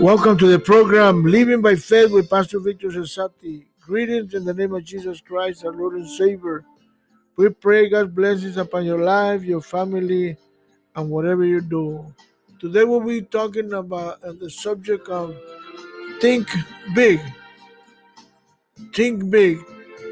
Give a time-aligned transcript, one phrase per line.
[0.00, 3.66] Welcome to the program Living by Faith with Pastor Victor Cesati.
[3.80, 6.64] Greetings in the name of Jesus Christ, our Lord and Savior.
[7.36, 10.36] We pray God's blessings upon your life, your family,
[10.94, 12.14] and whatever you do.
[12.60, 15.36] Today we'll be talking about uh, the subject of
[16.20, 16.48] think
[16.94, 17.20] big.
[18.94, 19.58] Think big.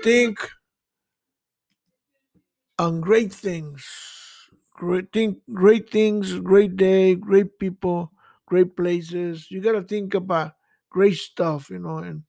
[0.02, 0.38] Think
[2.76, 3.86] on great things.
[4.74, 8.12] Great think great things, great day, great people,
[8.46, 9.50] great places.
[9.50, 10.52] You gotta think about
[10.90, 12.22] great stuff, you know, and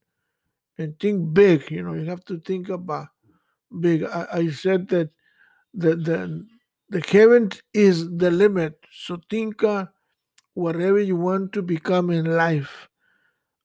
[0.78, 3.08] and think big, you know, you have to think about
[3.80, 4.04] big.
[4.04, 5.12] I, I said that
[5.74, 6.48] the the
[6.90, 8.80] the heaven is the limit.
[8.92, 9.88] So think uh,
[10.54, 12.90] whatever you want to become in life,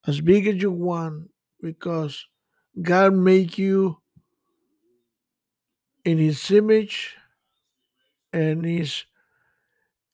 [0.06, 1.30] as big as you want,
[1.62, 2.27] because
[2.83, 3.98] God make you
[6.05, 7.16] in His image
[8.33, 9.05] and His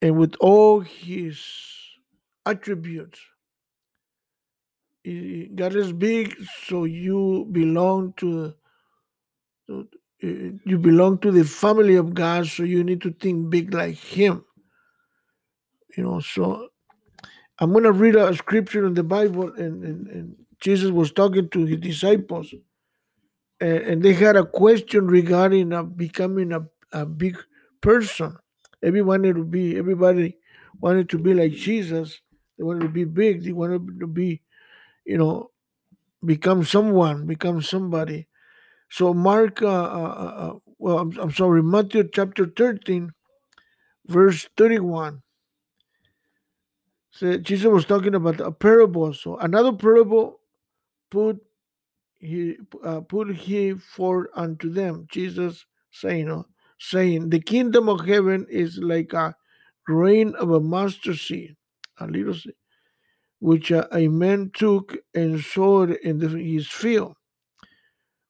[0.02, 1.40] and with all His
[2.48, 3.20] attributes.
[5.56, 8.54] God is big, so you belong to.
[9.72, 9.82] uh,
[10.66, 14.44] You belong to the family of God, so you need to think big like Him.
[15.96, 16.68] You know, so
[17.58, 21.48] I'm going to read a scripture in the Bible, and, and, and Jesus was talking
[21.50, 22.54] to his disciples,
[23.60, 27.38] and, and they had a question regarding becoming a, a big
[27.82, 28.36] person.
[28.82, 30.38] Everyone to be, everybody
[30.80, 32.20] wanted to be like Jesus.
[32.58, 33.44] They wanted to be big.
[33.44, 34.42] They wanted to be,
[35.06, 35.50] you know,
[36.24, 38.28] become someone, become somebody.
[38.90, 43.12] So Mark, uh, uh, uh, uh, well, I'm, I'm sorry, Matthew chapter 13,
[44.08, 45.22] verse 31.
[47.12, 49.14] So Jesus was talking about a parable.
[49.14, 50.40] So another parable
[51.10, 51.40] put
[52.20, 55.06] he uh, put he forth unto them.
[55.10, 56.44] Jesus saying, uh,
[56.80, 59.36] saying, the kingdom of heaven is like a
[59.86, 61.56] grain of a mustard seed,
[62.00, 62.54] a little seed,
[63.40, 67.16] which uh, a man took and sowed in the, his field,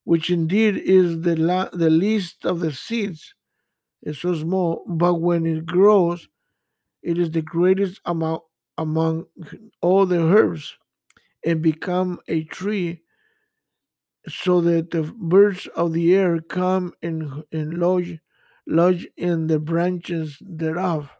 [0.04, 3.34] which indeed is the la- the least of the seeds.
[4.02, 6.28] It's so small, but when it grows,
[7.02, 8.42] it is the greatest amount
[8.78, 9.26] among
[9.82, 10.78] all the herbs,
[11.44, 13.02] and become a tree
[14.28, 18.18] so that the birds of the air come and, and lodge,
[18.66, 21.10] lodge in the branches thereof.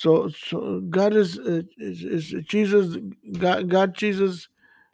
[0.00, 2.96] So, so God is, uh, is, is Jesus,
[3.36, 4.48] God, God Jesus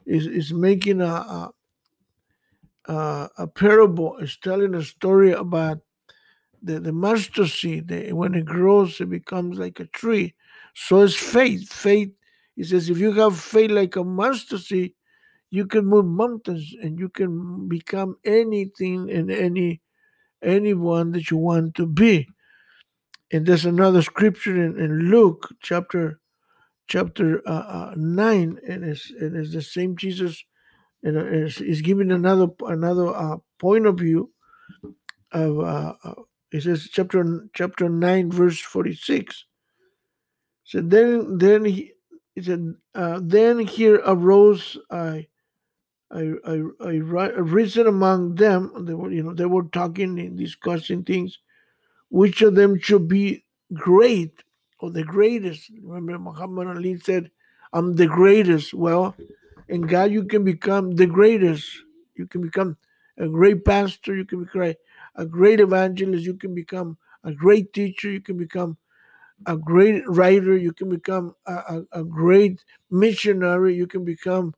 [0.05, 1.49] is, is making a,
[2.89, 5.77] a, a, parable, is telling a story about
[6.61, 7.87] the, the mustard seed.
[7.87, 10.35] The, when it grows, it becomes like a tree.
[10.75, 11.71] So is faith.
[11.71, 12.11] Faith,
[12.57, 14.91] he says, if you have faith like a mustard seed,
[15.51, 19.79] you can move mountains and you can become anything and any
[20.43, 22.27] anyone that you want to be
[23.31, 26.19] and there's another scripture in, in luke chapter
[26.87, 30.43] chapter uh, uh, 9 and it's, and it's the same jesus
[31.03, 34.31] and is, is giving another another uh, point of view
[35.33, 36.13] of uh, uh,
[36.51, 39.45] it says chapter chapter 9 verse 46
[40.65, 41.93] so then then he,
[42.35, 45.19] he said uh, then here arose uh,
[46.11, 48.85] I, I, I ri- reasoned among them.
[48.85, 51.37] They were, you know, they were talking and discussing things.
[52.09, 54.43] Which of them should be great
[54.79, 55.71] or the greatest?
[55.81, 57.31] Remember, Muhammad Ali said,
[57.73, 59.15] "I'm the greatest." Well,
[59.67, 61.67] in God, you can become the greatest.
[62.15, 62.77] You can become
[63.17, 64.15] a great pastor.
[64.15, 64.73] You can become
[65.15, 66.25] a great evangelist.
[66.25, 68.09] You can become a great teacher.
[68.09, 68.77] You can become
[69.45, 70.55] a great writer.
[70.55, 73.75] You can become a, a, a great missionary.
[73.75, 74.53] You can become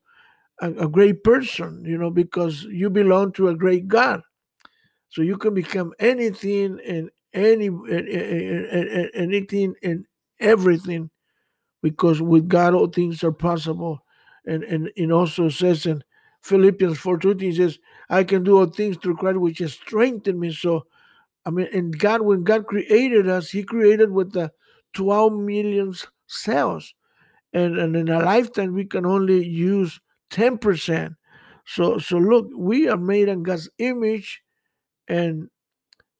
[0.61, 4.21] a, a great person, you know, because you belong to a great God.
[5.09, 7.69] So you can become anything and any
[9.13, 10.05] anything and
[10.39, 11.09] everything
[11.81, 14.03] because with God all things are possible.
[14.45, 16.03] And and it also says in
[16.41, 17.77] Philippians 4 2, he says,
[18.09, 20.53] I can do all things through Christ which has strengthened me.
[20.53, 20.85] So
[21.45, 24.51] I mean, and God, when God created us, He created with the
[24.93, 25.93] 12 million
[26.27, 26.93] cells
[27.53, 29.99] and, and in a lifetime we can only use
[30.31, 31.15] 10%.
[31.65, 34.41] So so look, we are made in God's image
[35.07, 35.49] and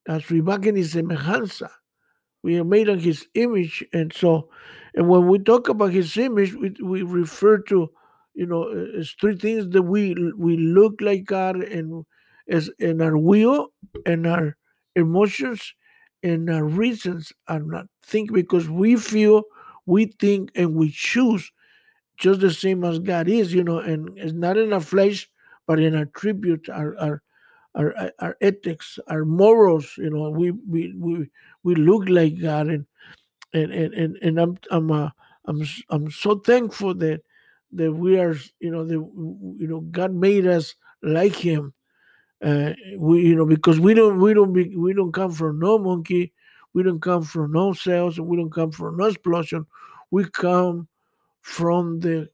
[0.10, 1.70] as imagen y semejanza.
[2.42, 3.86] We are made on his image.
[3.94, 4.50] And so
[4.96, 7.90] and when we talk about his image, we, we refer to,
[8.34, 12.06] you know, uh, it's three things that we we look like God and
[12.50, 13.68] as in our will
[14.06, 14.58] and our
[14.96, 15.74] emotions
[16.24, 19.44] and our reasons are not think because we feel,
[19.86, 21.52] we think, and we choose
[22.18, 25.30] just the same as God is, you know, and it's not in our flesh,
[25.68, 27.22] but in our tribute, our our
[27.80, 31.30] our, our ethics, our morals, you know, we we we,
[31.64, 32.86] we look like God, and
[33.54, 35.10] and and and, and I'm I'm uh,
[35.46, 37.22] I'm I'm so thankful that
[37.72, 41.74] that we are, you know, the you know, God made us like Him.
[42.44, 45.78] Uh, we, you know, because we don't, we don't, be, we don't come from no
[45.78, 46.32] monkey,
[46.74, 49.66] we don't come from no cells, and we don't come from no explosion.
[50.10, 50.88] We come
[51.42, 52.30] from the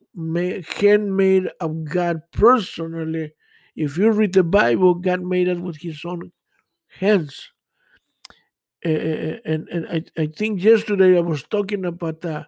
[0.79, 3.33] handmade of God personally.
[3.75, 6.31] If you read the Bible, God made us with His own
[6.99, 7.51] hands.
[8.83, 12.45] And and I, I think yesterday I was talking about the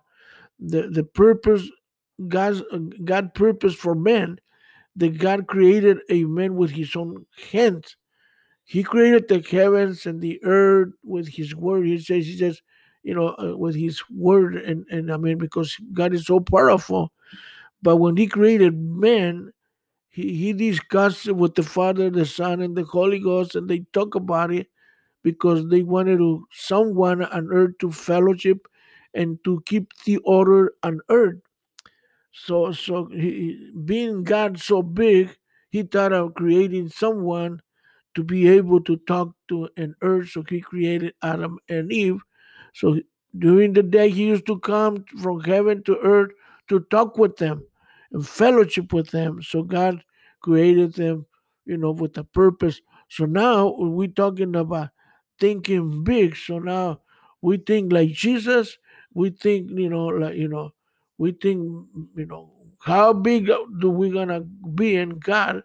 [0.59, 1.67] the, the purpose
[2.27, 2.61] God's
[3.03, 4.39] God purpose for man
[4.95, 7.95] that God created a man with his own hands.
[8.65, 11.85] He created the heavens and the earth with his word.
[11.85, 12.61] He says, he says,
[13.03, 14.55] you know, uh, with his word.
[14.55, 17.13] And, and I mean, because God is so powerful.
[17.81, 19.51] But when he created man,
[20.17, 23.85] he, he discussed it with the Father, the Son, and the Holy Ghost, and they
[23.93, 24.67] talk about it
[25.23, 28.67] because they wanted to someone on earth to fellowship
[29.13, 31.37] and to keep the order on earth.
[32.31, 35.37] So, so he, being God so big,
[35.69, 37.61] he thought of creating someone
[38.15, 40.29] to be able to talk to an earth.
[40.29, 42.21] So he created Adam and Eve.
[42.73, 42.99] So
[43.37, 46.31] during the day, he used to come from heaven to earth
[46.69, 47.63] to talk with them
[48.11, 49.41] and fellowship with them.
[49.41, 50.03] So God
[50.41, 51.25] created them,
[51.65, 52.81] you know, with a purpose.
[53.09, 54.89] So now we're talking about
[55.39, 56.35] thinking big.
[56.35, 57.01] So now
[57.41, 58.77] we think like Jesus.
[59.13, 60.71] We think, you know, like you know,
[61.17, 63.49] we think, you know, how big
[63.79, 65.63] do we gonna be in God?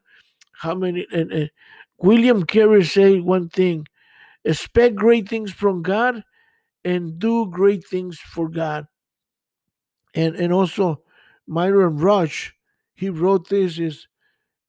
[0.54, 1.06] How many?
[1.12, 1.50] And, and
[1.98, 3.86] William Carey said one thing:
[4.44, 6.24] expect great things from God
[6.84, 8.86] and do great things for God.
[10.14, 11.01] And and also
[11.46, 12.54] Myron Rush,
[12.94, 14.06] he wrote this is,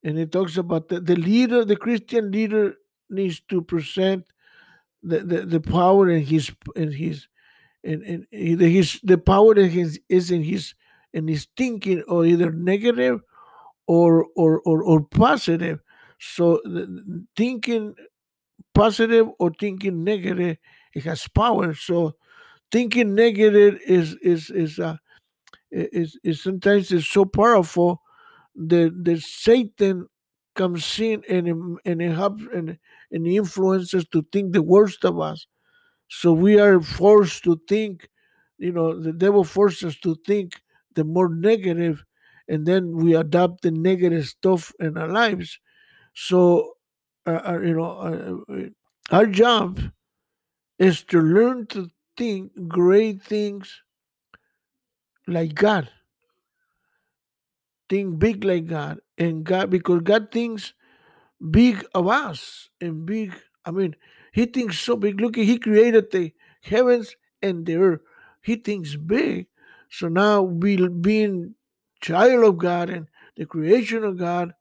[0.04, 2.76] and he talks about the, the leader, the Christian leader
[3.10, 4.26] needs to present
[5.02, 7.28] the, the, the power in his in his
[7.84, 10.74] and, and his the power in his is in his
[11.14, 13.22] in his thinking or either negative
[13.86, 15.80] or or or, or positive.
[16.20, 17.96] So the, thinking
[18.74, 20.58] positive or thinking negative,
[20.96, 21.74] it has power.
[21.76, 22.16] So
[22.72, 24.98] thinking negative is is is uh,
[25.74, 28.02] is, is sometimes is so powerful
[28.56, 30.08] that that Satan
[30.56, 32.78] comes in and and it helps and,
[33.12, 35.48] and influences to think the worst of us.
[36.10, 38.10] So we are forced to think,
[38.60, 40.62] you know, the devil forces us to think
[40.96, 42.06] the more negative,
[42.48, 45.60] and then we adopt the negative stuff in our lives.
[46.14, 46.74] So,
[47.26, 48.68] uh, uh, you know, uh,
[49.16, 49.82] our job
[50.80, 53.83] is to learn to think great things
[55.28, 55.90] like God.
[57.90, 59.00] Think big like God.
[59.18, 60.74] And God, because God thinks
[61.52, 63.34] big of us and big,
[63.66, 63.96] I mean,
[64.34, 65.22] He thinks so big.
[65.22, 66.34] Look, He created the
[66.64, 68.02] heavens and the earth.
[68.42, 69.48] He thinks big.
[69.90, 71.56] So now, we being
[72.02, 74.54] child of God and the creation of God,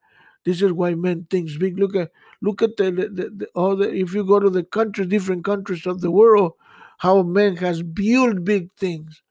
[0.45, 1.79] this is why men thinks big.
[1.79, 2.11] Look at
[2.43, 5.87] look at the, the, the all the if you go to the countries, different countries
[5.87, 6.53] of the world,
[6.99, 9.23] how man has built big things.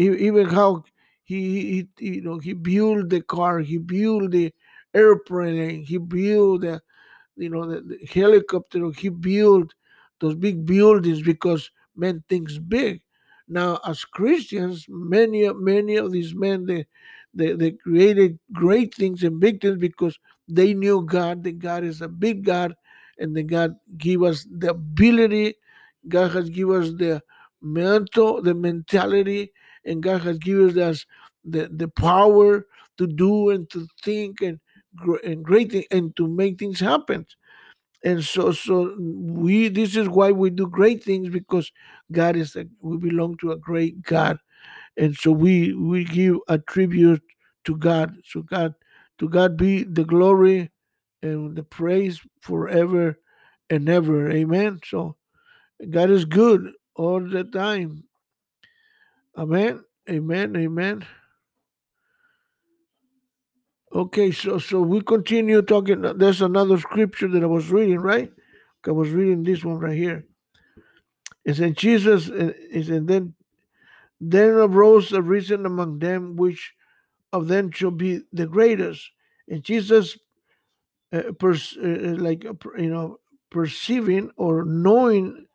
[0.00, 0.84] Even how
[1.24, 4.52] he, he you know he built the car, he built the
[4.94, 6.80] airplane, he built the
[7.36, 9.74] you know the, the helicopter, he built
[10.20, 13.02] those big buildings because men thinks big.
[13.48, 16.86] Now, as Christians, many many of these men they
[17.34, 21.44] they, they created great things and big things because they knew God.
[21.44, 22.74] That God is a big God,
[23.18, 25.56] and that God give us the ability.
[26.08, 27.22] God has given us the
[27.62, 29.52] mental, the mentality,
[29.84, 31.06] and God has given us
[31.44, 32.66] the, the power
[32.98, 34.60] to do and to think and
[35.24, 37.26] and great thing, and to make things happen.
[38.04, 41.70] And so, so we this is why we do great things because
[42.12, 44.38] God is a, we belong to a great God,
[44.96, 47.22] and so we we give a tribute
[47.64, 48.16] to God.
[48.24, 48.74] So God,
[49.18, 50.70] to God be the glory
[51.22, 53.18] and the praise forever
[53.70, 54.30] and ever.
[54.30, 54.80] Amen.
[54.84, 55.16] So
[55.90, 58.04] God is good all the time.
[59.40, 59.84] Amen.
[60.10, 60.56] Amen.
[60.56, 61.06] Amen.
[63.94, 66.02] Okay, so so we continue talking.
[66.02, 68.32] There's another scripture that I was reading, right?
[68.86, 70.26] I was reading this one right here.
[71.44, 73.34] It said Jesus is and then
[74.20, 76.74] then arose a reason among them which
[77.32, 79.10] of them shall be the greatest.
[79.48, 80.18] And Jesus,
[81.12, 83.18] uh, pers- uh, like uh, you know,
[83.50, 85.46] perceiving or knowing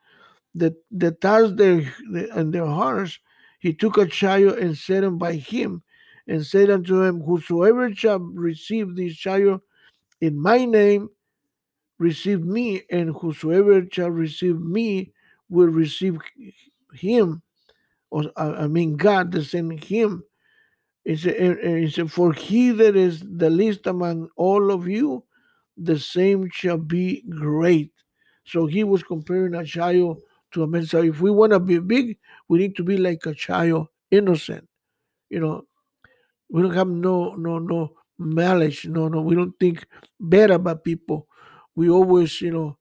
[0.56, 1.90] that the thoughts they,
[2.34, 3.20] and their hearts,
[3.66, 5.82] he took a child and set him by him,
[6.28, 9.62] and said unto him, Whosoever shall receive this child
[10.22, 11.10] in my name,
[11.98, 15.14] receive me, and whosoever shall receive me
[15.50, 16.20] will receive
[16.94, 17.42] him,
[18.12, 20.24] or I mean God, the same him
[21.04, 25.24] He said, For he that is the least among all of you,
[25.76, 27.92] the same shall be great.
[28.44, 30.22] So he was comparing a child
[30.56, 30.86] to a.
[30.86, 32.18] So if we want to be big,
[32.50, 34.68] we need to be like a child, innocent.
[35.30, 35.66] You know,
[36.50, 38.86] we don't have no no no malice.
[38.86, 39.86] No no, we don't think
[40.20, 41.28] bad about people.
[41.76, 42.78] We always, you know,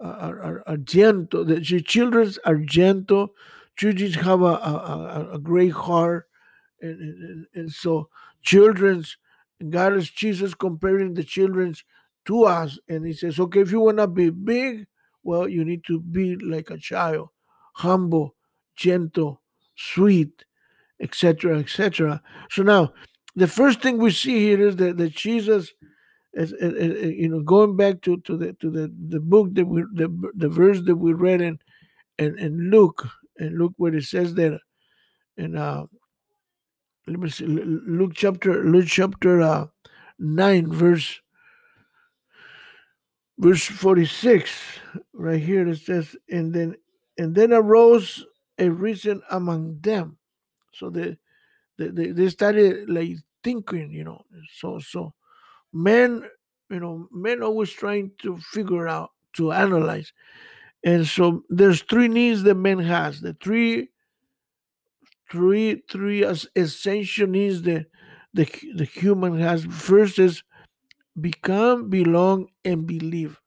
[0.00, 1.44] are, are, are gentle.
[1.44, 3.34] The the children are gentle.
[3.76, 6.28] Children have a, a, a, great heart
[6.82, 8.08] and, and, and so
[8.42, 9.16] children's
[9.70, 11.84] God is Jesus comparing the children's
[12.26, 14.86] to us, and He says, okay, if you want to be big,
[15.28, 17.30] well, you need to be like a child,
[17.76, 18.36] humble,
[18.76, 19.42] gentle,
[19.76, 20.46] sweet,
[21.00, 22.22] etc., etc.
[22.50, 22.94] So now,
[23.36, 25.72] the first thing we see here is that, that Jesus
[26.34, 29.66] is, is- is- you know, going back to, to the to the, the book that
[29.66, 31.58] we the, the verse that we read in
[32.18, 33.06] in, in Luke,
[33.38, 34.58] and look what it says there
[35.36, 35.84] in uh,
[37.06, 39.66] let me see Lu- Lu- Luke chapter Luke chapter uh,
[40.18, 41.20] nine verse
[43.38, 44.50] verse forty six
[45.18, 46.76] right here it says and then
[47.18, 48.24] and then arose
[48.58, 50.16] a reason among them.
[50.72, 51.18] So they
[51.76, 54.24] they, they, started like thinking you know
[54.56, 55.14] so so
[55.72, 56.24] men
[56.70, 60.12] you know men always trying to figure out to analyze.
[60.84, 63.88] And so there's three needs that man has the three
[65.30, 67.86] three three as essential needs that
[68.32, 69.64] the, the human has.
[69.64, 70.44] First is
[71.20, 73.40] become, belong, and believe.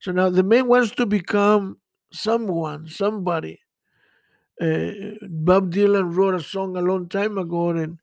[0.00, 1.78] So now the man wants to become
[2.12, 3.60] someone, somebody.
[4.60, 7.98] Uh, Bob Dylan wrote a song a long time ago, and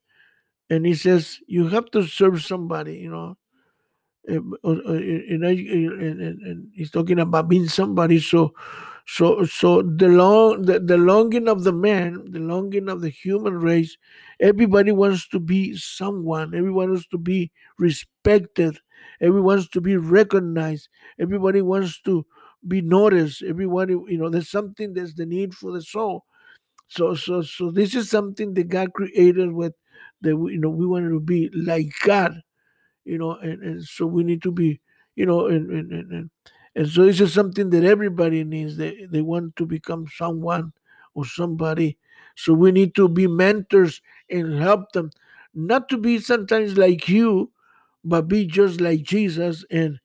[0.70, 3.36] and he says you have to serve somebody, you know.
[4.30, 8.20] Uh, uh, uh, and, and, and, and he's talking about being somebody.
[8.20, 8.52] So,
[9.06, 13.54] so, so the long, the, the longing of the man, the longing of the human
[13.54, 13.96] race,
[14.38, 16.54] everybody wants to be someone.
[16.54, 18.78] Everyone wants to be respected.
[19.20, 20.88] Everyone wants to be recognized.
[21.20, 22.26] Everybody wants to
[22.66, 23.42] be noticed.
[23.42, 26.24] Everybody, you know, there's something that's the need for the soul.
[26.88, 29.74] So, so, so this is something that God created with
[30.22, 30.36] that.
[30.36, 32.42] We, you know, we wanted to be like God
[33.04, 34.80] you know, and, and so we need to be,
[35.16, 36.30] you know, and and, and, and
[36.76, 38.76] and so this is something that everybody needs.
[38.76, 40.72] They they want to become someone
[41.14, 41.98] or somebody.
[42.36, 45.10] So we need to be mentors and help them,
[45.54, 47.50] not to be sometimes like you,
[48.04, 49.64] but be just like Jesus.
[49.70, 49.98] And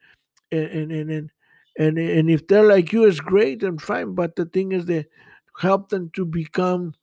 [0.52, 1.30] and and and
[1.76, 4.14] and, and, if they're like you, it's great and fine.
[4.14, 5.08] But the thing is that
[5.60, 6.94] help them to become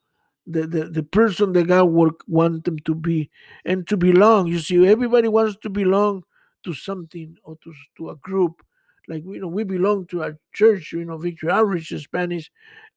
[0.47, 3.31] the, the, the person that God would want them to be
[3.65, 4.47] and to belong.
[4.47, 6.23] You see, everybody wants to belong
[6.65, 8.63] to something or to, to a group.
[9.09, 12.51] Like you know, we belong to a church, you know, Victory Outreach in Spanish,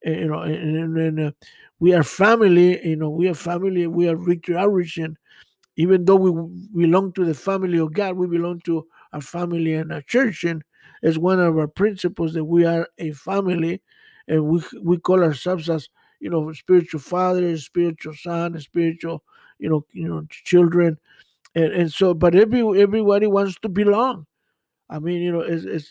[0.04, 1.30] eh, you know, and, and, and uh,
[1.80, 5.16] we are family, you know, we are family, we are Victory Outreach, and
[5.76, 6.30] even though we
[6.86, 10.62] belong to the family of God, we belong to a family and a church, and
[11.02, 13.82] it's one of our principles that we are a family,
[14.28, 15.88] and we we call ourselves as
[16.20, 19.22] you know spiritual fathers, spiritual son, spiritual
[19.58, 20.98] you know you know children,
[21.54, 24.26] and and so but every everybody wants to belong.
[24.90, 25.88] I mean, you know, it's, it's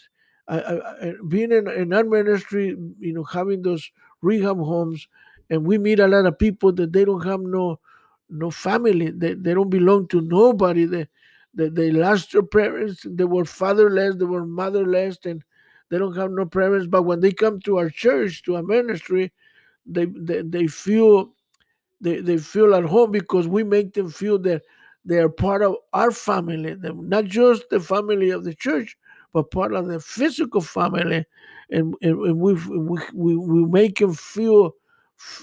[0.47, 3.89] I, I- being in, in our ministry, you know, having those
[4.21, 5.07] rehab homes,
[5.49, 7.79] and we meet a lot of people that they don't have no
[8.33, 9.11] no family.
[9.11, 10.85] They, they don't belong to nobody.
[10.85, 11.07] They,
[11.53, 13.05] they they lost their parents.
[13.09, 14.15] They were fatherless.
[14.17, 15.43] They were motherless, and
[15.89, 16.87] they don't have no parents.
[16.87, 19.31] But when they come to our church, to our ministry,
[19.85, 21.33] they they, they feel
[22.01, 24.63] they, they feel at home because we make them feel that
[25.05, 28.97] they are part of our family, They're not just the family of the church,
[29.33, 31.25] but part of the physical family,
[31.69, 34.75] and and, and we, we we we make them feel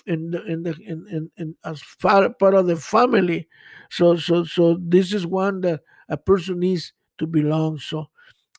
[0.07, 3.49] in the in the in, in, in as part, part of the family.
[3.91, 7.79] So so so this is one that a person needs to belong.
[7.79, 8.07] So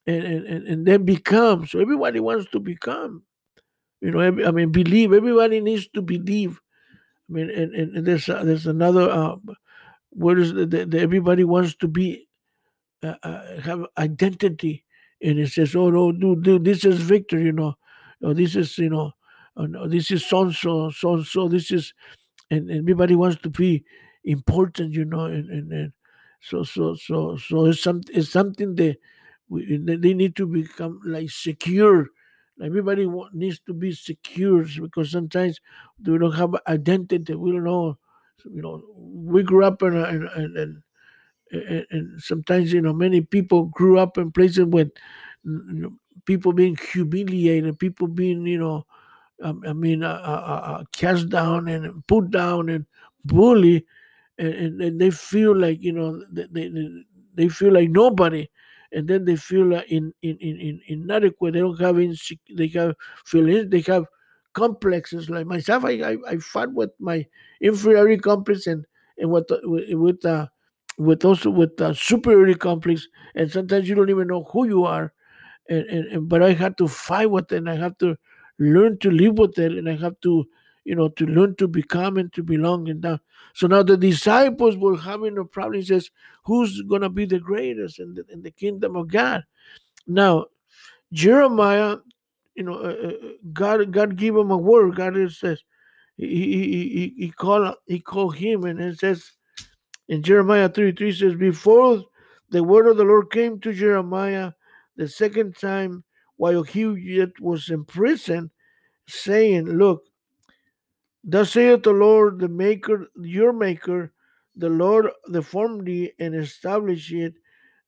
[0.08, 1.68] and and, and then become.
[1.68, 3.24] So everybody wants to become.
[4.02, 5.14] You know, every, I mean, believe.
[5.14, 6.60] Everybody needs to believe.
[7.30, 9.36] I mean, and, and, and there's uh, there's another uh,
[10.10, 12.28] what is the, the, the- everybody wants to be
[13.04, 14.86] uh, uh, have identity,
[15.22, 17.76] and it says, oh no, dude, dude, this is Victor, you know,
[18.22, 19.12] or this is you know,
[19.58, 21.48] oh, no, this is so and so, so and so.
[21.48, 21.94] This is,
[22.50, 23.84] and, and everybody wants to be
[24.24, 25.94] important, you know, and and, and
[26.42, 28.98] so so so so it's some it's something that
[29.50, 32.08] we, they need to become like secure.
[32.64, 35.60] Everybody needs to be secure because sometimes
[36.06, 37.34] we don't have identity.
[37.34, 37.98] We don't know,
[38.46, 38.84] you know.
[38.96, 40.84] We grew up in a, in, in, in
[41.52, 44.90] and, and sometimes you know many people grew up in places with
[45.44, 45.92] you know,
[46.26, 48.86] people being humiliated, people being you know,
[49.44, 52.86] I mean, uh, uh, uh, cast down and put down and
[53.26, 53.86] bully,
[54.38, 57.04] and, and, they feel like you know they, they,
[57.36, 58.48] they feel like nobody
[58.92, 61.54] and then they feel like in, in, in, in inadequate.
[61.54, 62.96] They don't have insec- they have
[63.26, 64.06] feelings they have
[64.54, 65.30] complexes.
[65.30, 67.26] Like myself i i, I fought with my
[67.62, 68.86] inferiority complex and
[69.18, 70.48] and with with, with uh
[70.98, 75.14] with also with uh, superiority complex and sometimes you don't even know who you are.
[75.70, 78.18] And, and, and but i had to fight with it and i have to
[78.62, 80.48] learn to live with it and i have to
[80.84, 83.20] you know to learn to become and to belong and that.
[83.54, 85.80] So now the disciples were having a problem.
[85.80, 86.10] He says
[86.46, 89.44] who's gonna be the greatest in the, in the kingdom of god?
[90.08, 90.48] Now
[91.14, 91.98] jeremiah
[92.56, 94.96] you know uh, uh, god god gave him a word.
[94.96, 95.62] God says
[96.18, 99.32] he he, he, he called he called him and it says
[100.12, 102.04] in Jeremiah 33 says, Before
[102.50, 104.52] the word of the Lord came to Jeremiah
[104.98, 106.04] the second time
[106.42, 106.82] while he
[107.18, 108.50] yet was in prison,
[109.08, 110.02] saying, Look,
[111.24, 114.12] thus saith the Lord, the Maker, your Maker,
[114.56, 117.36] the Lord that formed thee and established it,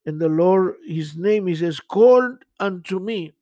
[0.06, 3.34] and the Lord, his name, he says, Called unto me,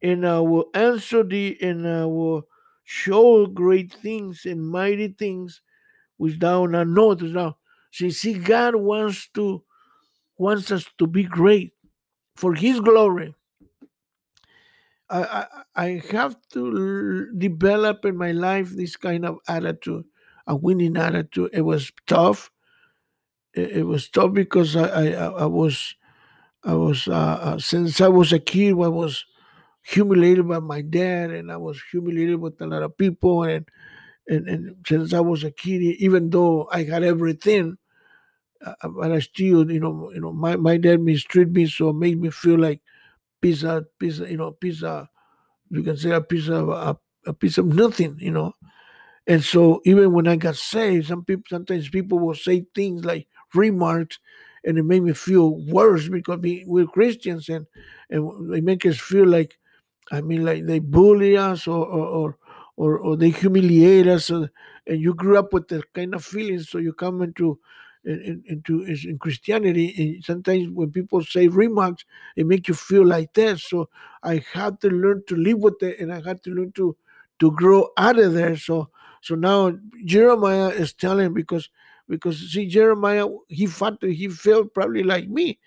[0.00, 2.46] and I will answer thee, and I will
[2.84, 5.60] show great things and mighty things
[6.18, 7.22] which thou not knowest.
[7.22, 7.56] Now,
[7.90, 9.64] see, see, God wants to
[10.36, 11.72] wants us to be great
[12.36, 13.34] for His glory.
[15.10, 20.04] I, I, have to develop in my life this kind of attitude,
[20.46, 21.50] a winning attitude.
[21.52, 22.50] It was tough.
[23.54, 25.94] It, it was tough because I, I, I was,
[26.64, 29.24] I was uh, uh, since I was a kid, I was
[29.82, 33.66] humiliated by my dad, and I was humiliated with a lot of people, and
[34.26, 37.78] and, and since I was a kid, even though I had everything,
[38.64, 41.94] uh, but I still, you know, you know, my, my dad mistreated me, so it
[41.96, 42.82] made me feel like
[43.64, 45.08] of piece, you know, of,
[45.70, 48.54] you can say a piece of a, a piece of nothing, you know.
[49.26, 53.28] And so even when I got saved, some people sometimes people will say things like
[53.54, 54.18] remarks,
[54.64, 57.66] and it made me feel worse because we, we're Christians, and
[58.10, 59.58] and they make us feel like,
[60.12, 62.38] I mean, like they bully us or or, or
[62.76, 64.50] or, or they humiliate us, and,
[64.86, 67.58] and you grew up with that kind of feelings, so you come into
[68.04, 69.94] in, into in Christianity.
[69.96, 72.04] And sometimes when people say remarks,
[72.36, 73.58] it makes you feel like that.
[73.58, 73.88] So
[74.22, 76.96] I had to learn to live with it, and I had to learn to
[77.40, 78.56] to grow out of there.
[78.56, 81.68] So so now Jeremiah is telling because
[82.08, 85.58] because see Jeremiah he fought he felt probably like me.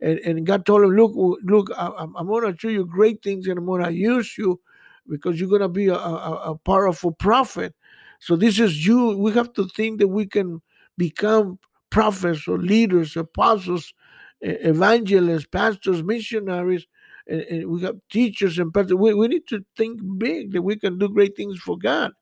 [0.00, 3.58] And, and God told him, look, look, I, I'm, to show you great things and
[3.58, 4.60] I'm to use you
[5.08, 7.74] because you're going to be a, a, a powerful prophet.
[8.20, 9.16] So this is you.
[9.18, 10.62] We have to think that we can
[10.96, 11.58] become
[11.90, 13.92] prophets or leaders, apostles,
[14.40, 16.86] evangelists, pastors, missionaries,
[17.26, 18.94] and, and we have teachers and pastors.
[18.94, 22.12] We, we need to think big that we can do great things for God.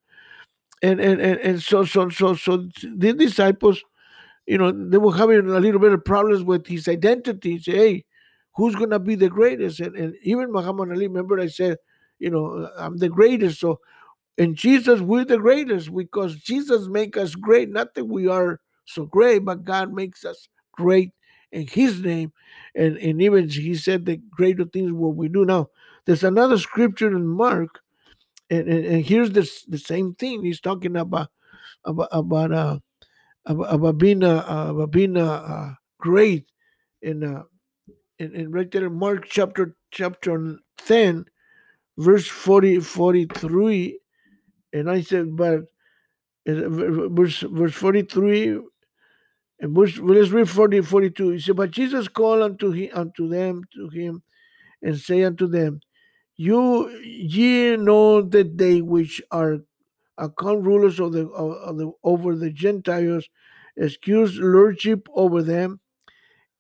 [0.83, 3.83] And and, and, and so so so so the disciples,
[4.47, 7.59] you know, they were having a little bit of problems with his identity.
[7.59, 8.05] Say, hey,
[8.55, 9.81] who's gonna be the greatest?
[9.81, 11.79] And, and even Muhammad Ali, remember I said,
[12.19, 13.61] you know, I'm the greatest.
[13.61, 13.81] So
[14.37, 17.71] in Jesus, we're the greatest because Jesus make us great.
[17.71, 21.13] Not that we are so great, but God makes us great
[21.53, 22.33] in His name.
[22.75, 25.69] And, and even He said the greater things what we do now.
[26.07, 27.81] There's another scripture in Mark,
[28.49, 30.45] and, and, and here's this the same thing.
[30.45, 31.31] He's talking about
[31.85, 32.79] about about uh
[33.45, 36.47] about, about being uh, about being uh, uh great
[37.03, 37.43] in uh
[38.19, 41.25] in, in right there in Mark chapter chapter 10
[41.99, 43.99] verse 40 43
[44.73, 45.63] and I said but
[46.47, 48.61] verse verse 43
[49.61, 51.31] and verse, let's read 40, 42.
[51.31, 54.23] He said, But Jesus called unto, him, unto them, to him,
[54.83, 55.81] and say unto them,
[56.37, 59.59] You ye know that they which are
[60.19, 63.29] account rulers of the, of, of the over the Gentiles
[63.77, 65.81] excuse lordship over them,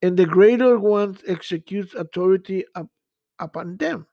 [0.02, 2.88] and the greater ones executes authority up,
[3.38, 4.06] upon them.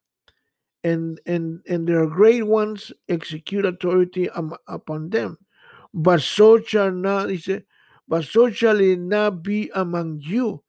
[0.86, 5.38] And, and and their great ones execute authority um, upon them.
[5.94, 7.64] But so shall not, he said,
[8.08, 10.64] but so shall it not be among you.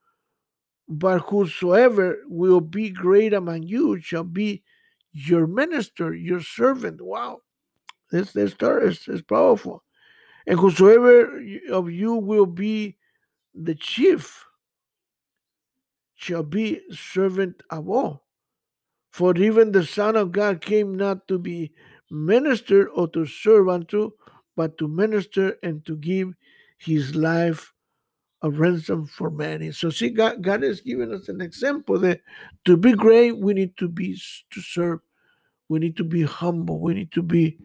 [0.88, 4.62] But whosoever will be great among you shall be
[5.12, 7.00] your minister, your servant.
[7.00, 7.40] Wow,
[8.10, 9.82] this this story is, is powerful.
[10.46, 12.96] And whosoever of you will be
[13.54, 14.44] the chief
[16.14, 18.24] shall be servant of all.
[19.10, 21.72] For even the Son of God came not to be
[22.10, 24.10] ministered or to serve unto,
[24.56, 26.34] but to minister and to give
[26.84, 27.74] his life
[28.44, 29.72] a ransom for many.
[29.72, 32.20] So see, God, God has given us an example that
[32.66, 34.20] to be great, we need to be
[34.50, 35.00] to serve.
[35.70, 36.78] We need to be humble.
[36.78, 37.56] We need to be,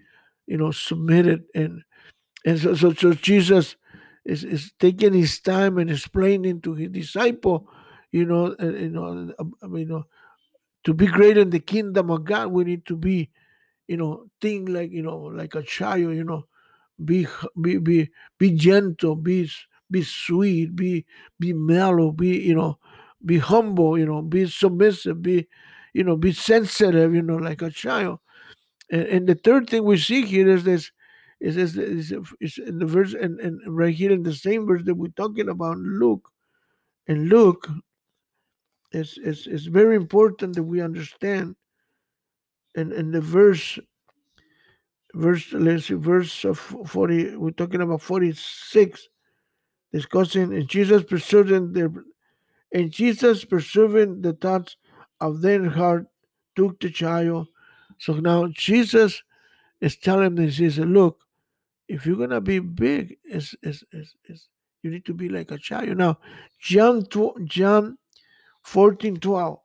[0.48, 1.84] you know, submitted and
[2.46, 3.76] and so so, so Jesus
[4.24, 7.68] is, is taking his time and explaining to his disciple,
[8.14, 10.04] you know, uh, you know, uh, I mean, you know,
[10.86, 13.32] to be great in the kingdom of God, we need to be,
[13.90, 16.46] you know, think like you know, like a child, you know,
[17.04, 17.28] be
[17.62, 19.50] be be be gentle, be
[19.90, 21.06] be sweet, be
[21.40, 22.80] be mellow, be you know,
[23.26, 25.48] be humble, you know, be submissive, be
[25.94, 28.20] you know, be sensitive, you know, like a child.
[28.92, 30.92] And, and the third thing we see here is this
[31.40, 34.84] is this is, is in the verse and, and right here in the same verse
[34.86, 36.30] that we're talking about Luke.
[37.08, 37.68] And Luke
[38.92, 41.56] it's, it's, it's very important that we understand
[42.76, 43.78] and in the verse
[45.14, 49.10] verse let's see verse of 40 we're talking about 46
[49.92, 51.92] discussing and jesus pursuing their
[52.72, 54.78] and jesus pursuing the thoughts
[55.22, 56.08] of their heart
[56.56, 57.48] took the child.
[57.98, 59.24] So now jesus
[59.82, 61.20] is telling them he says look
[61.88, 64.48] if you're gonna be big it's, it's, it's, it's
[64.82, 65.98] you need to be like a child.
[65.98, 66.20] Now
[66.60, 67.98] john 2, john
[68.64, 69.60] 14 12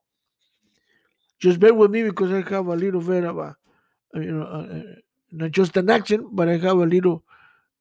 [1.41, 3.57] just bear with me because i have a little bit of a
[4.15, 4.83] you know uh,
[5.37, 7.25] not just an accent but i have a little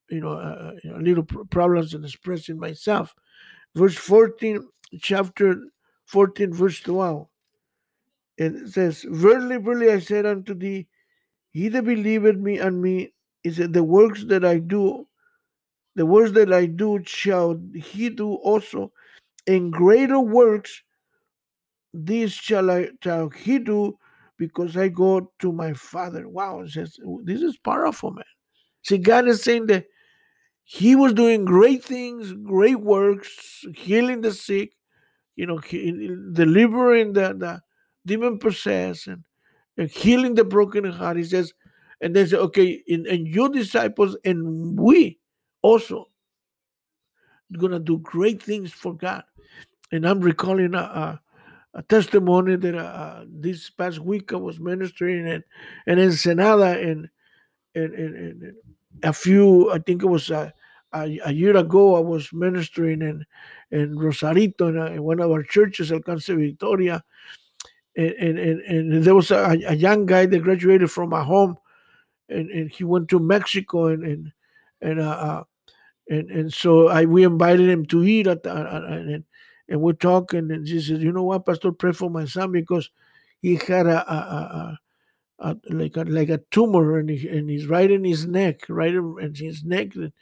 [0.09, 3.15] you know, uh, know little problems in expressing myself.
[3.75, 4.67] Verse 14,
[5.01, 5.55] chapter
[6.05, 7.27] 14, verse 12.
[8.37, 10.87] It says, Verily, verily, I said unto thee,
[11.51, 13.13] He that believeth me and me
[13.43, 15.07] is that the works that I do,
[15.95, 18.91] the works that I do shall he do also,
[19.47, 20.83] and greater works
[21.93, 23.99] these shall I shall he do
[24.47, 26.27] because I go to my father.
[26.27, 28.23] Wow, says oh, this is powerful, man.
[28.83, 29.85] See, God is saying that
[30.63, 34.73] he was doing great things, great works, healing the sick,
[35.35, 37.61] you know, delivering the, the
[38.05, 39.23] demon possessed and,
[39.77, 41.17] and healing the broken heart.
[41.17, 41.53] He says,
[42.01, 45.19] and they say, okay, and, and your disciples and we
[45.61, 46.09] also
[47.57, 49.23] gonna do great things for God.
[49.91, 51.21] And I'm recalling a, a,
[51.73, 55.43] a testimony that uh, this past week I was ministering in,
[55.87, 57.09] in Ensenada and,
[57.73, 58.53] and, and, and
[59.01, 60.53] a few, I think it was a,
[60.93, 63.25] a, a year ago, I was ministering in,
[63.71, 67.03] in Rosarito in, a, in one of our churches, Alcance Victoria.
[67.97, 71.57] And, and, and, and there was a, a, young guy that graduated from my home
[72.27, 74.31] and, and he went to Mexico and, and,
[74.81, 75.43] and, uh, uh
[76.09, 79.23] and, and so I, we invited him to eat at, uh, and,
[79.73, 82.91] and we're talking and she says, you know what, Pastor, pray for my son because
[83.41, 84.79] he had a, a, a
[85.39, 88.93] uh, like a like a tumor and, he, and he's right in his neck, right
[88.93, 90.13] in his neck, and,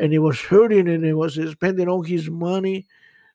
[0.00, 2.84] and he was hurting and he was spending all his money,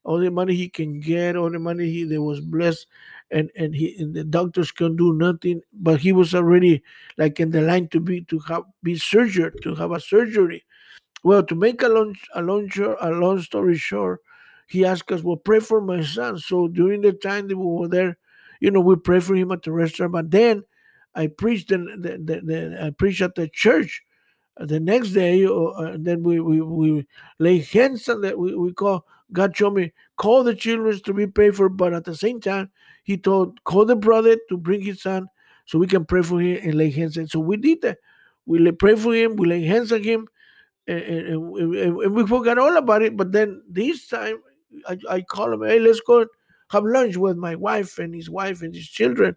[0.03, 2.85] all the money he can get, all the money he that was blessed,
[3.31, 6.83] and and he and the doctors can do nothing, but he was already
[7.17, 10.65] like in the line to be to have be surgery to have a surgery.
[11.23, 14.21] Well, to make a long a long a long story short,
[14.71, 17.87] he asked us, "Well, pray for my son." So during the time that we were
[17.87, 18.17] there,
[18.59, 20.63] you know, we prayed for him at the restaurant, but then
[21.13, 24.03] I preached and the, the, the I preached at the church
[24.57, 27.07] the next day, uh, then we, we, we
[27.39, 28.37] lay hands on that.
[28.37, 32.03] We, we call, God showed me, call the children to be prayed for, but at
[32.03, 32.69] the same time,
[33.03, 35.27] He told, call the brother to bring his son
[35.65, 37.27] so we can pray for him and lay hands on.
[37.27, 37.97] So we did that.
[38.45, 40.27] We pray for him, we lay hands on him,
[40.87, 43.15] and, and, and, and we forgot all about it.
[43.15, 44.41] But then this time,
[44.87, 46.25] I, I call him, hey, let's go
[46.71, 49.35] have lunch with my wife and his wife and his children.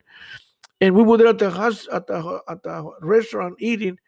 [0.80, 3.98] And we were there at the house at the at the restaurant eating,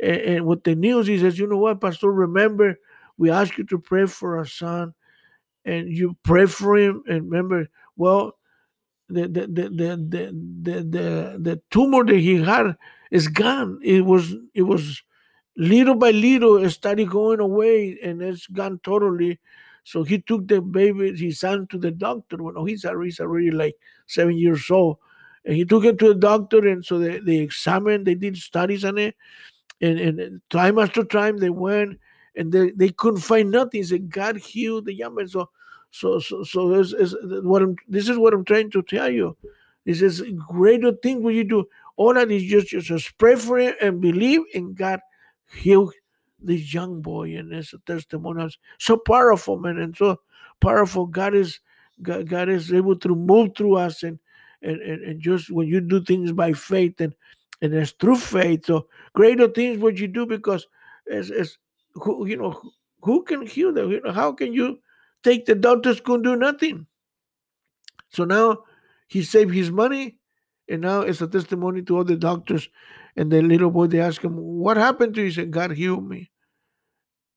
[0.00, 2.10] and, and with the news, he says, "You know what, Pastor?
[2.10, 2.78] Remember,
[3.16, 4.94] we asked you to pray for our son,
[5.64, 7.02] and you pray for him.
[7.08, 8.36] And remember, well,
[9.08, 12.76] the the the the the the, the, the tumor that he had
[13.10, 13.80] is gone.
[13.82, 15.02] It was it was
[15.56, 19.40] little by little it started going away, and it's gone totally."
[19.88, 22.36] So he took the baby, his son, to the doctor.
[22.38, 23.74] Well, he's already, he's already like
[24.06, 24.98] seven years old.
[25.46, 28.84] And he took him to the doctor, and so they, they examined, they did studies
[28.84, 29.16] on it.
[29.80, 32.00] And, and time after time they went
[32.36, 33.82] and they, they couldn't find nothing.
[33.82, 35.26] So God healed the young man.
[35.26, 35.48] So
[35.90, 39.38] so so so this is what I'm this is what I'm trying to tell you.
[39.86, 41.64] This is a greater thing when you do.
[41.96, 45.00] All that is just just pray for it and believe in God
[45.50, 45.90] heal
[46.40, 48.48] this young boy and a testimony.
[48.78, 50.20] So powerful, man, and so
[50.60, 51.06] powerful.
[51.06, 51.60] God is
[52.02, 54.18] God, God is able to move through us and
[54.62, 57.14] and, and, and just when you do things by faith and
[57.60, 58.66] and it's through faith.
[58.66, 60.66] So greater things what you do because
[61.06, 61.58] it's, it's
[61.94, 62.60] who you know
[63.02, 63.90] who can heal them?
[63.90, 64.78] You know, How can you
[65.22, 66.86] take the doctors couldn't do nothing?
[68.10, 68.64] So now
[69.08, 70.18] he saved his money,
[70.68, 72.68] and now it's a testimony to all the doctors.
[73.18, 76.08] And the little boy, they ask him, "What happened to you?" He said, "God healed
[76.08, 76.30] me."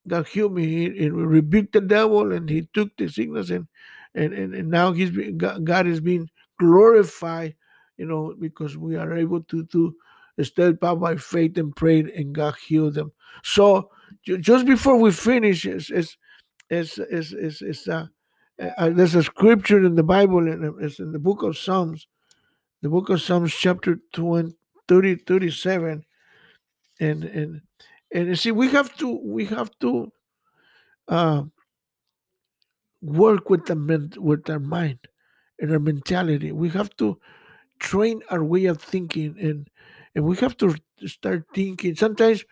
[0.07, 0.65] God healed me.
[0.67, 3.67] He, he rebuked the devil and he took the sickness and
[4.13, 7.55] and, and, and now he's been, God is being glorified,
[7.97, 9.95] you know, because we are able to to
[10.43, 13.11] step out by faith and pray and God healed them.
[13.43, 13.89] So
[14.23, 16.17] just before we finish, is is
[16.69, 18.07] is is is, is uh,
[18.77, 22.07] uh, there's a scripture in the Bible and it's in the book of Psalms,
[22.81, 24.55] the book of Psalms chapter 20,
[24.87, 26.05] 30, 37
[26.99, 27.61] and and
[28.13, 30.11] and see we have to we have to
[31.07, 31.43] uh,
[33.01, 34.99] work with the men, with our mind
[35.59, 36.51] and our mentality.
[36.51, 37.19] We have to
[37.79, 39.69] train our way of thinking and
[40.15, 40.75] and we have to
[41.07, 41.95] start thinking.
[41.95, 42.45] Sometimes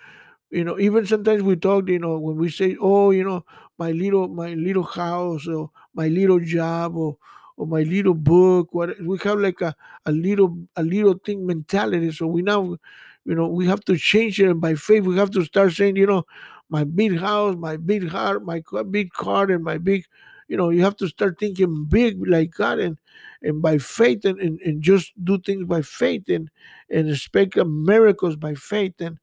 [0.52, 3.46] you know even sometimes we talk you know when we say oh you know
[3.80, 7.18] my little my little house or my little job or
[7.60, 9.76] or my little book what we have like a,
[10.08, 12.12] a little a little thing mentality.
[12.14, 12.78] So we now
[13.26, 15.98] you know we have to change it and by faith we have to start saying
[15.98, 16.24] you know
[16.70, 20.06] my big house my big heart my big car and my big
[20.48, 22.98] you know you have to start thinking big like god and
[23.42, 26.50] and by faith and, and, and just do things by faith and
[26.90, 29.20] and expect miracles by faith and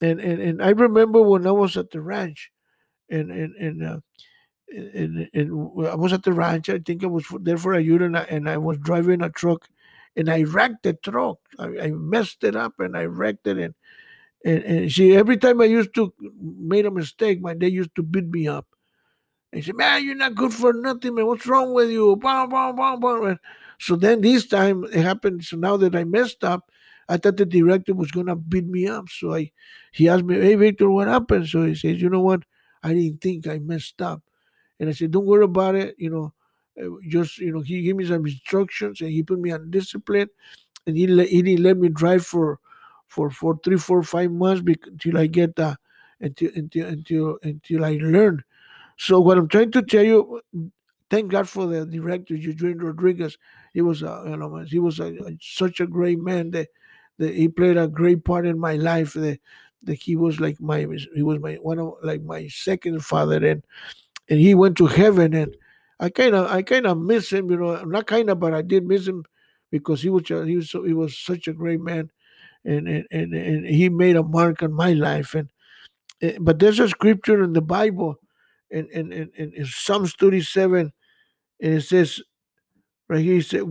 [0.00, 2.50] and and, and I remember when I was at the ranch,
[3.10, 4.00] and and and, uh,
[4.72, 5.52] and, and
[5.88, 6.68] I was at the ranch.
[6.68, 9.30] I think I was there for a year, and I, and I was driving a
[9.30, 9.68] truck,
[10.16, 11.38] and I wrecked the truck.
[11.58, 13.74] I, I messed it up, and I wrecked it, and
[14.44, 18.02] and, and see every time I used to made a mistake, my dad used to
[18.02, 18.66] beat me up.
[19.52, 21.26] He said, "Man, you're not good for nothing, man.
[21.26, 22.16] What's wrong with you?"
[23.78, 25.44] So then this time it happened.
[25.44, 26.70] So now that I messed up,
[27.08, 29.08] I thought the director was gonna beat me up.
[29.10, 29.52] So I
[29.92, 31.48] he asked me, Hey Victor, what happened?
[31.48, 32.44] So he says, You know what?
[32.82, 34.22] I didn't think I messed up.
[34.82, 36.34] And I said, Don't worry about it, you know.
[36.76, 40.28] Uh, just you know, he gave me some instructions and he put me on discipline
[40.86, 42.58] and he let, he didn't let me drive for
[43.06, 45.76] for for three, four, five months until I get uh
[46.20, 48.42] until until until until I learn.
[48.96, 50.40] So what I'm trying to tell you,
[51.10, 53.38] thank God for the director, Eugene Rodriguez.
[53.74, 56.68] He was, a, you know, he was a, a, such a great man that
[57.18, 59.12] that he played a great part in my life.
[59.12, 59.38] That,
[59.84, 63.62] that he was like my he was my one of like my second father, and
[64.32, 65.54] and he went to heaven, and
[66.00, 68.62] I kind of I kind of miss him, you know, not kind of, but I
[68.62, 69.24] did miss him
[69.70, 72.10] because he was he was so, he was such a great man,
[72.64, 75.50] and and and, and he made a mark on my life, and
[76.22, 78.16] eh, but there's a scripture in the Bible,
[78.70, 80.94] in in in, in Psalms 37,
[81.60, 82.22] and it says
[83.10, 83.62] right here, it says,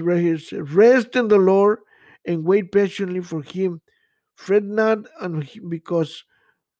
[0.00, 1.80] right here, it says, rest in the Lord
[2.24, 3.82] and wait patiently for him.
[4.36, 6.24] Fret not and because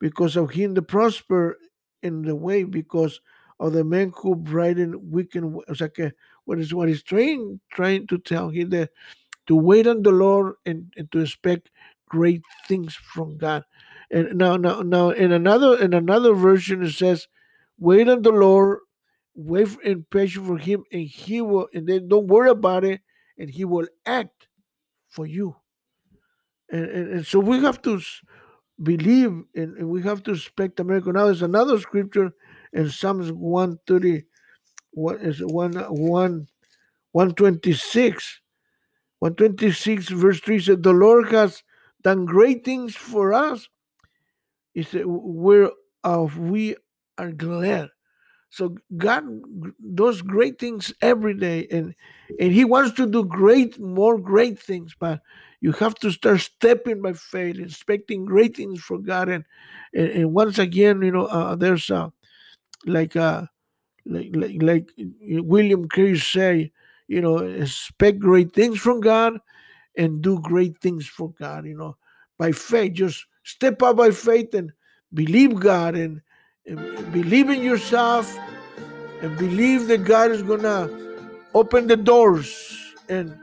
[0.01, 1.59] because of him the prosper
[2.02, 3.20] in the way, because
[3.61, 5.44] of the men who brighten wicked.
[5.68, 6.12] It's like a,
[6.44, 8.90] what is what he's trying trying to tell him that
[9.46, 11.70] to wait on the Lord and, and to expect
[12.08, 13.64] great things from God.
[14.11, 17.26] And now now now in another in another version it says,
[17.78, 18.78] wait on the Lord,
[19.34, 23.00] wait in patience for him, and he will and then don't worry about it,
[23.37, 24.48] and he will act
[25.08, 25.56] for you.
[26.70, 28.00] And, and, and so we have to
[28.83, 31.12] believe and, we have to respect America.
[31.12, 32.33] Now there's another scripture
[32.73, 34.25] in Psalms 130,
[34.93, 36.49] what is it, 1, 1,
[37.12, 38.41] 126.
[39.21, 41.62] 126 verse 3 said, The Lord has
[42.03, 43.69] done great things for us.
[44.75, 45.71] He said, where
[46.05, 46.77] Whereof we
[47.17, 47.88] are glad.
[48.51, 49.25] So God
[49.95, 51.95] does great things every day, and
[52.41, 54.95] and He wants to do great, more great things.
[54.99, 55.21] But
[55.61, 59.29] you have to start stepping by faith, expecting great things from God.
[59.29, 59.44] And
[59.94, 62.11] and, and once again, you know, uh, there's uh,
[62.87, 63.47] like uh,
[64.07, 64.90] like like like
[65.21, 66.73] William Carey say,
[67.09, 69.38] you know, expect great things from God,
[69.97, 71.66] and do great things for God.
[71.66, 71.97] You know,
[72.38, 74.73] by faith, just step up by faith and
[75.12, 76.21] believe God and
[76.66, 78.37] and believe in yourself
[79.23, 80.88] and believe that God is gonna
[81.55, 83.37] open the doors and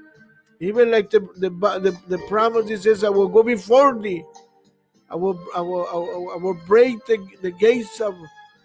[0.60, 4.24] even like the the the, the promise he says I will go before thee.
[5.10, 8.16] I will I will I will, I will break the, the gates of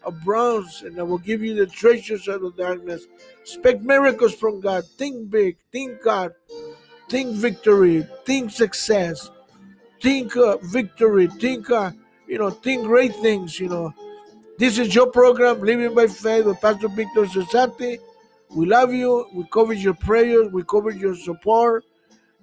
[0.03, 3.07] of bronze and I will give you the treasures of the darkness.
[3.43, 4.85] Expect miracles from God.
[4.97, 5.57] Think big.
[5.73, 6.33] Think God.
[7.09, 8.07] Think victory.
[8.25, 9.31] Think success.
[10.01, 11.27] Think uh, victory.
[11.27, 11.91] Think uh,
[12.27, 13.93] you know think great things you know.
[14.59, 17.99] This is your program, Living by Faith with Pastor Victor Cesati.
[18.55, 19.27] We love you.
[19.33, 20.49] We cover your prayers.
[20.53, 21.85] We cover your support.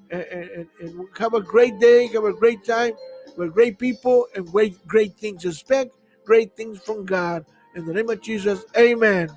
[0.09, 2.07] And, and, and, have a great day.
[2.07, 2.93] Have a great time.
[3.35, 5.45] We're great people and great, great things.
[5.45, 7.45] Expect great things from God.
[7.75, 9.29] In the name of Jesus, amen.